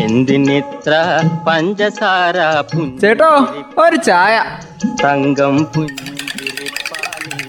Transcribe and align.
എന്തിനിത്ര 0.00 0.92
പഞ്ചസാര 1.46 2.36
ചേട്ടോ 3.00 3.30
ഒരു 3.78 3.96
ചായ 4.02 4.34
തങ്കം 5.02 5.56
പുഞ്ചിരിപ്പാലിൽ 5.74 7.42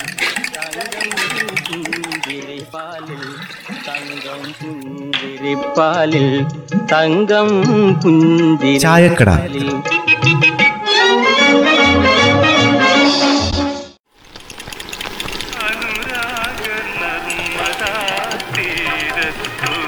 തങ്കം 0.57 1.03
പുഞ്ചിരിപ്പാലിൽ 1.39 3.15
തങ്കം 3.87 4.43
പുഞ്ചിരിപ്പാലിൽ 4.51 6.27
തങ്കം 6.91 7.49
ചായക്കട. 8.81 9.29
പുഞ്ചിരിപ്പാലിൽ 9.45 9.69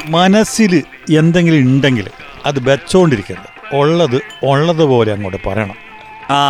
മനസ്സിൽ 0.10 0.71
എന്തെങ്കിലും 1.12 1.60
ഉണ്ടെങ്കിൽ 1.66 2.07
അത് 2.50 2.59
വെച്ചോണ്ടിരിക്കരുത് 2.70 3.50
ഉള്ളത് 3.80 4.17
ഉള്ളതുപോലെ 4.52 5.09
അങ്ങോട്ട് 5.16 5.40
പറയണം. 5.48 5.77
ആ 6.38 6.41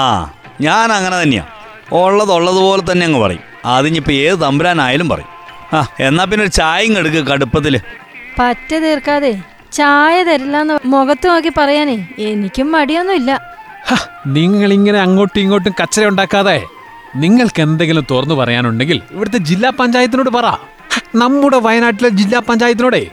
ഞാൻ 0.68 0.88
അങ്ങനെ 0.98 1.16
തന്നെയാണ് 1.22 1.52
ഉള്ളത് 2.02 2.32
ഉള്ളതുപോലെ 2.38 2.82
തന്നെ 2.90 3.06
അങ്ങ് 3.10 3.20
പറയും. 3.26 3.44
അതിനിപ്പോൾ 3.76 4.16
ഏത് 4.26 4.38
തമ്പുരാനായാലും 4.46 5.08
പറയും. 5.14 5.30
ആ 5.76 5.80
എന്നാ 6.08 6.24
പിന്നെ 6.30 6.44
ഒരു 6.46 6.54
ചായയും 6.60 6.98
എടുക്കുക 7.02 7.24
കടുപ്പത്തിൽ. 7.32 7.76
പറ്റ 8.40 8.72
തീർക്കാതെ 8.86 9.32
ചായ 9.78 10.16
തരില്ലെന്ന് 10.30 10.76
മുഖത്ത് 10.94 11.28
നോക്കി 11.32 11.52
പറയാനേ 11.60 11.98
എനിക്കും 12.30 12.68
മടിയൊന്നുമില്ല. 12.76 13.32
നിങ്ങൾ 14.38 14.70
ഇങ്ങനെ 14.78 15.00
അങ്ങോട്ടും 15.06 15.40
ഇങ്ങോട്ടും 15.44 15.74
കച്ചര 15.82 16.04
ഉണ്ടാക്കാതെ 16.12 16.58
നിങ്ങൾക്ക് 17.24 17.62
എന്തെങ്കിലും 17.66 18.06
തുറന്നു 18.12 18.36
പറയാനുണ്ടെങ്കിൽ 18.40 18.98
ഇവിടുത്തെ 19.14 19.40
ജില്ലാ 19.50 19.70
പഞ്ചായത്തിനോട് 19.80 20.32
പറ. 20.38 20.48
നമ്മുടെ 21.22 21.58
വയനാട്ടിലെ 21.68 22.10
ജില്ലാ 22.20 22.40
പഞ്ചായത്തിനോടേ. 22.50 23.04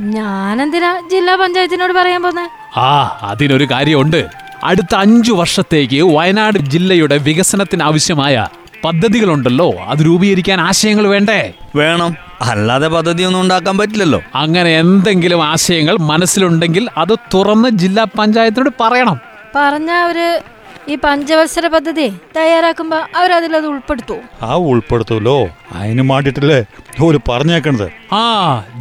ഞാനെന്തിനാ 0.00 1.00
ജില്ലാ 1.10 1.36
പഞ്ചായത്തിനോട് 1.36 1.92
പറയാൻ 1.92 2.22
പോന്നെ? 2.22 2.78
ആ 2.78 3.18
അതിനൊരു 3.22 3.64
കാര്യമുണ്ട്. 3.70 4.26
അടുത്ത 4.64 4.94
അഞ്ചു 4.94 5.32
വർഷത്തേക്ക് 5.32 6.02
വയനാട് 6.02 6.58
ജില്ലയുടെ 6.58 7.16
വികസനത്തിന് 7.16 7.82
ആവശ്യമായ 7.82 8.48
പദ്ധതികളുണ്ടല്ലോ. 8.84 9.72
അത് 9.72 9.98
രൂപീകരിക്കാൻ 10.06 10.60
ആശയങ്ങൾ 10.60 11.06
വേണ്ടേ? 11.06 11.52
വേണം. 11.76 12.16
അല്ലാതെ 12.40 12.88
പദ്ധതി 12.88 13.22
ഒന്നും 13.22 13.40
ഉണ്ടാക്കാൻ 13.40 13.78
പറ്റില്ലല്ലോ. 13.78 14.22
അങ്ങനെ 14.34 14.80
എന്തെങ്കിലും 14.80 15.44
ആശയങ്ങൾ 15.44 15.96
മനസ്സിലുണ്ടെങ്കിൽ 15.98 16.88
അത് 16.96 17.16
തുറന്ന് 17.34 17.68
ജില്ലാ 17.68 18.06
പഞ്ചായത്തിനോട് 18.18 18.70
പറയണം. 18.80 19.20
പറഞ്ഞ 19.54 19.90
അവർ 19.90 20.40
ഈ 20.88 20.94
പഞ്ചവത്സര 21.04 21.66
പദ്ധതി 21.66 22.08
തയ്യാറാക്കുമ്പോ 22.36 22.98
അവരതിൽ 23.16 23.56
അത് 23.56 23.66
ഉൾപ്പെടുത്തു 23.66 24.16
ആ 24.42 24.54
ഉൾപ്പെടുത്തൂലോ? 24.54 25.48
അതിന് 25.72 26.12
വേണ്ടിയിട്ടല്ലേ 26.12 26.64
ഒരു 27.04 27.20
പറഞ്ഞേക്കണത്. 27.28 28.14
ആ 28.14 28.22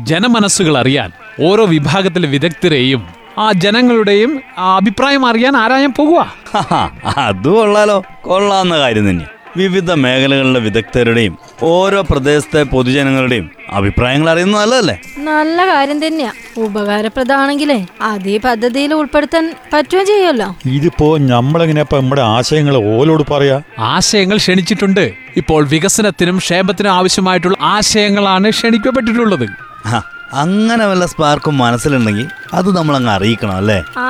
ജനമനസ്സുകൾ 0.04 0.78
അറിയാൻ 0.78 1.12
ഓരോ 1.46 1.66
വിഭാഗത്തിലെ 1.66 2.28
വിദഗ്ധരെയും 2.28 3.02
ആ 3.38 3.52
ജനങ്ങളുടെയും 3.52 4.42
ആ 4.58 4.76
അഭിപ്രായം 4.76 5.26
അറിയാൻ 5.26 5.58
ആരായാൻ 5.58 5.94
പോകുക 5.98 6.22
അത് 7.18 7.48
കൊള്ളാലോ. 7.48 8.04
കൊള്ളാവുന്ന 8.22 8.80
കാര്യം 8.80 9.10
തന്നെ. 9.10 9.26
വിവിധ 9.58 9.92
മേഖലകളിലെ 9.92 10.60
വിദഗ്ധരുടെയും 10.60 11.38
ഓരോ 11.64 12.02
പ്രദേശത്തെ 12.02 12.64
പൊതുജനങ്ങളുടെയും 12.64 13.52
അഭിപ്രായങ്ങൾ 13.72 14.30
അറിയുന്നത് 14.30 14.62
നല്ലതല്ലേ? 14.62 15.02
നല്ല 15.26 15.66
കാര്യം 15.68 16.00
തന്നെയാ. 16.08 16.32
ഉപകാരപ്രദമാണെങ്കിലേ 16.58 17.80
അതേ 18.02 18.38
പദ്ധതിയിൽ 18.38 18.94
ഉൾപ്പെടുത്താൻ 18.94 19.46
പറ്റുകയും 19.74 20.06
ചെയ്യുമല്ലോ. 20.06 20.56
ഇതിപ്പോ 20.66 21.18
നമ്മളെങ്ങനെയപ്പോ 21.18 21.98
നമ്മുടെ 22.00 22.22
ആശയങ്ങൾ 22.22 22.76
ഓലോട് 22.96 23.24
പറയാ? 23.32 23.62
ആശയങ്ങൾ 23.80 24.38
ക്ഷണിച്ചിട്ടുണ്ട്. 24.38 25.06
ഇപ്പോൾ 25.38 25.62
വികസനത്തിനും 25.68 26.38
ക്ഷേമത്തിനും 26.38 26.92
ആവശ്യമായിട്ടുള്ള 26.92 27.58
ആശയങ്ങളാണ് 27.62 28.50
ക്ഷണിക്കപ്പെട്ടിട്ടുള്ളത്. 28.50 29.48
അങ്ങനെ 30.34 30.86
വല്ല 30.86 31.06
സ്പാർക്കും 31.06 31.58
മനസ്സിലുണ്ടെങ്കിൽ 31.58 32.28
അത് 32.54 32.70
നമ്മൾ 32.78 32.96
അങ്ങ് 32.96 33.12
അറിയിക്കണം 33.12 33.52
അല്ലേ? 33.52 33.84
ആ 33.98 34.08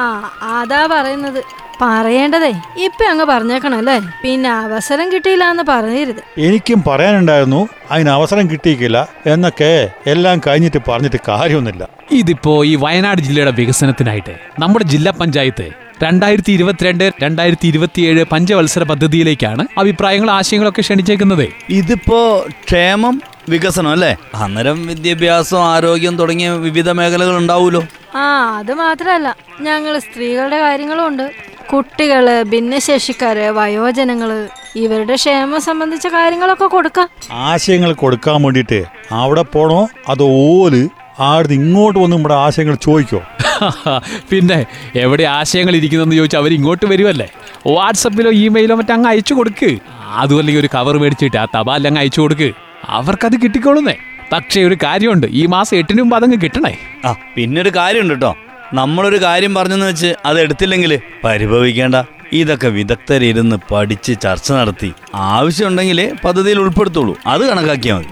അതാ 0.60 0.82
പറയുന്നത്. 0.92 1.65
പറയേണ്ടതേ. 1.82 2.52
ഇപ്പൊ 2.78 3.06
അങ്ങ് 3.06 3.26
പറഞ്ഞേക്കണം 3.26 3.78
അല്ലേ? 3.78 3.98
പിന്നെ 4.24 4.50
അവസരം 4.50 5.12
കിട്ടിയില്ല 5.14 5.44
എന്ന് 5.44 5.64
പറയരുത്. 5.70 6.22
എനിക്കും 6.38 6.84
പറയാനുണ്ടായിരുന്നു 6.88 7.68
അതിന് 7.92 8.10
അവസരം 8.10 8.52
കിട്ടിയിക്കില്ല 8.52 9.08
എന്നൊക്കെ 9.26 9.90
എല്ലാം 10.08 10.42
കഴിഞ്ഞിട്ട് 10.48 10.78
പറഞ്ഞിട്ട് 10.90 11.18
കാര്യമൊന്നുമില്ല. 11.28 11.88
ഇതിപ്പോ 12.12 12.66
ഈ 12.66 12.76
വയനാട് 12.76 13.22
ജില്ലയുടെ 13.22 13.52
വികസനത്തിനായിട്ട് 13.52 14.36
നമ്മുടെ 14.60 14.86
ജില്ലാ 14.86 15.12
പഞ്ചായത്ത് 15.12 15.68
രണ്ടായിരത്തി 16.04 16.52
ഇരുപത്തിരണ്ട് 16.52 17.12
രണ്ടായിരത്തി 17.24 17.68
ഇരുപത്തിയേഴ് 17.68 18.24
പഞ്ചവത്സര 18.24 18.84
പദ്ധതിയിലേക്കാണ് 18.84 19.66
അഭിപ്രായങ്ങൾ 19.78 20.32
ആശയങ്ങളൊക്കെ 20.32 20.82
ക്ഷണിച്ചേക്കുന്നത്. 20.82 21.48
ഇതിപ്പോ 21.70 22.46
ക്ഷേമം 22.68 23.22
വികസനം 23.50 23.90
അല്ലേ? 23.90 24.18
അന്നേരം 24.36 24.88
വിദ്യാഭ്യാസം 24.88 25.64
ആരോഗ്യം 25.64 26.18
തുടങ്ങിയ 26.18 26.50
വിവിധ 26.50 26.90
മേഖലകൾ 26.90 27.38
ഉണ്ടാവൂലോ 27.38 27.84
ആ 28.16 28.58
അത് 28.58 28.74
മാത്രല്ല. 28.74 29.36
ഞങ്ങൾ 29.62 30.00
സ്ത്രീകളുടെ 30.00 30.60
കാര്യങ്ങളും 30.60 31.08
ഉണ്ട്. 31.08 31.26
കുട്ടികൾ 31.76 32.26
ഭിന്നശേഷിക്കാര് 32.50 33.50
വയോജനങ്ങൾ 33.50 34.30
ഇവരുടെ 34.76 35.16
ക്ഷേമം 35.16 35.62
സംബന്ധിച്ച 35.62 36.08
കാര്യങ്ങളൊക്കെ 36.08 36.66
കൊടുക്കാം. 36.66 37.08
ആശയങ്ങൾ 37.32 37.94
കൊടുക്കാൻ 37.94 38.44
വേണ്ടിട്ട് 38.44 38.80
അവിടെ 39.12 39.42
പോണോ? 39.42 39.88
അതോ 40.10 40.26
ഓൽ 40.26 40.76
ആടുന്ന് 41.20 41.56
ഇങ്ങോട്ട് 41.56 42.00
വന്ന് 42.00 42.16
നമ്മുടെ 42.16 42.36
ആശയങ്ങൾ 42.36 42.76
ചോദിക്കോ? 42.76 43.22
പിന്നെ 44.30 44.66
എവിടെ 44.96 45.24
ആശയങ്ങൾ 45.24 45.76
ഇരിക്കുന്നെന്ന് 45.76 46.16
ചോദിച്ചാൽ 46.16 46.40
അവർ 46.40 46.54
ഇങ്ങോട്ട് 46.54 46.86
വരുമല്ലേ 46.86 47.28
വാട്സപ്പിലോ 47.68 48.32
ഇമെയിലോ 48.32 48.76
മറ്റോ 48.76 48.94
അങ്ങ് 48.94 49.10
അയച്ചു 49.10 49.34
കൊടുക്ക്. 49.34 49.70
അതുമല്ലെങ്കിൽ 50.18 50.62
ഒരു 50.62 50.70
കവർ 50.74 50.98
മേടിച്ചിട്ട് 50.98 51.38
ആ 51.38 51.46
തപാൽ 51.56 51.88
അങ്ങ് 51.88 52.00
അയച്ചു 52.00 52.22
കൊടുക്ക്. 52.22 52.50
അവർക്കത് 52.90 53.42
കിട്ടിക്കോളുന്നേ. 53.44 53.96
പക്ഷേ 54.34 54.64
ഒരു 54.64 54.78
കാര്യമുണ്ട്. 54.84 55.28
ഈ 55.32 55.46
മാസം 55.46 55.78
എട്ടിന് 55.78 56.02
മുമ്പ് 56.02 56.16
അതങ്ങ് 56.16 56.38
കിട്ടണേ. 56.42 56.74
ആ 57.06 57.16
പിന്നെ 57.36 57.62
ഒരു 57.62 57.70
കാര്യമുണ്ട് 57.70 58.14
കേട്ടോ 58.14 58.34
നമ്മളൊരു 58.76 59.22
കാര്യം 59.22 59.56
പറഞ്ഞെന്ന് 59.56 59.86
വെച്ച് 59.86 60.14
അത് 60.26 60.42
എടുത്തില്ലെങ്കിൽ 60.42 61.00
പരിഭവിക്കേണ്ട. 61.24 61.96
ഇതൊക്കെ 62.34 62.68
വിദഗ്ധരിരുന്ന് 62.68 63.56
പഠിച്ച് 63.72 64.14
ചർച്ച 64.24 64.52
നടത്തി. 64.52 64.94
ആവശ്യമുണ്ടെങ്കിൽ 65.16 66.14
പദ്ധതിയിൽ 66.24 66.60
ഉൾപ്പെടുത്തുള്ളൂ. 66.60 67.18
അത് 67.28 67.50
കണക്കാക്കിയാൽ 67.50 67.98
മതി. 67.98 68.08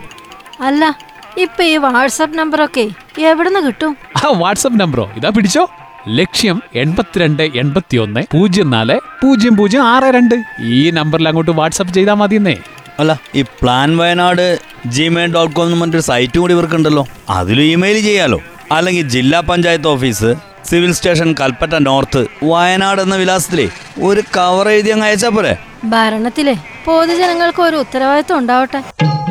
അല്ല 0.64 1.00
ഇപ്പൊ 1.38 1.64
ഈ 1.64 1.78
വാട്സപ്പ് 1.78 2.38
നമ്പറൊക്കെ 2.38 2.90
എവിടുന്ന് 3.20 3.60
കിട്ടും? 3.60 3.98
ആ 4.18 4.34
വാട്സപ്പ് 4.36 4.80
നമ്പറോ? 4.80 5.12
ഇതാ 5.18 5.30
പിടിച്ചോ. 5.30 5.70
ലക്ഷ്യം 6.10 6.64
എൺപത്തിരണ്ട് 6.76 7.44
എൺപത്തി 7.44 7.98
ഒന്ന് 7.98 8.22
പൂജ്യം 8.34 8.70
നാല് 8.70 9.00
പൂജ്യം 9.24 9.58
പൂജ്യം 9.58 9.84
ആറ് 9.84 10.04
രണ്ട്. 10.04 10.36
ഈ 10.66 10.90
നമ്പറിൽ 10.90 11.28
അങ്ങോട്ട് 11.28 11.52
വാട്സപ്പ് 11.52 11.94
ചെയ്താൽ 11.94 12.14
മതിയെന്നേ. 12.14 12.58
അല്ല 13.00 13.20
ഈ 13.36 13.42
plan 13.42 13.98
Wayanad 13.98 14.60
Gmail 14.86 15.34
dot 15.34 15.56
com 15.56 15.66
എന്ന് 15.66 15.82
പറഞ്ഞൊരു 15.82 16.02
സൈറ്റും 16.02 16.42
കൂടി 16.42 16.54
ഇവർക്കുണ്ടല്ലോ. 16.54 17.08
അതിലും 17.30 17.64
ഇമെയിൽ 17.64 18.02
ചെയ്യാലോ. 18.04 18.42
അല്ലെങ്കിൽ 18.72 19.10
ജില്ലാ 19.10 19.40
panchayat 19.40 19.88
office 19.88 20.36
civil 20.70 20.92
station 20.98 21.30
Kalpetta 21.42 21.74
north. 21.88 22.22
Wayanad 22.52 23.02
എന്ന 23.06 23.16
വിലാസത്തിലെ 23.22 23.68
ഒരു 24.10 24.22
കവർ 24.38 24.68
എഴുതി 24.74 24.92
അങ്ങ് 24.96 25.08
അയച്ചാ 25.08 25.30
പോരെ? 25.38 25.54
ഭരണത്തിലെ 25.94 26.56
പൊതുജനങ്ങൾക്ക് 26.86 27.62
ഒരു 27.68 27.78
ഉത്തരവാദിത്വം 27.84 28.38
ഉണ്ടാവട്ടെ. 28.42 28.80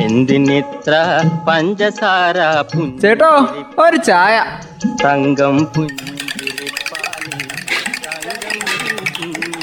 എന്തിനിത്ര 0.07 0.93
പഞ്ചസാര 1.49 2.39
ചേട്ടോ 3.03 3.33
ഒരു 3.85 3.99
ചായ. 4.09 4.37
തങ്കം 5.05 5.57
പുഞ്ചിരിപ്പാലിൽ 5.75 7.41
തങ്കം 8.07 8.61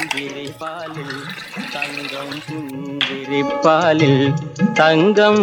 പുഞ്ചിരിപ്പാലിൽ 0.06 1.10
തങ്കം 1.74 2.28
പുഞ്ചിരിപ്പാലിൽ 2.70 4.14
തങ്കം 4.80 5.36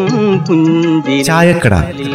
ചായക്കട. 1.29 1.73
പുഞ്ചിരിപ്പാലിൽ 1.75 2.13